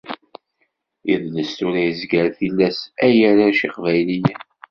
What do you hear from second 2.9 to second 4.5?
ay arrac iqbayliyen.